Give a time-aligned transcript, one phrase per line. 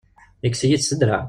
[0.43, 1.19] Yekkes-iyi-tt s draɛ.